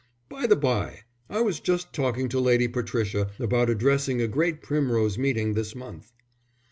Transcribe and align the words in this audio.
"By 0.29 0.47
the 0.47 0.55
bye, 0.55 1.01
I 1.29 1.41
was 1.41 1.59
just 1.59 1.93
talking 1.93 2.27
to 2.29 2.39
Lady 2.39 2.67
Patricia 2.67 3.29
about 3.37 3.69
addressing 3.69 4.19
a 4.19 4.27
great 4.27 4.63
Primrose 4.63 5.19
Meeting 5.19 5.53
this 5.53 5.75
month." 5.75 6.11